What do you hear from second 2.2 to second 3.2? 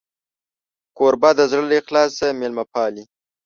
میلمه پالي.